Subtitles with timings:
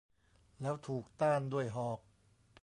[0.61, 1.99] แล้วถูกต้านด้วยหอก!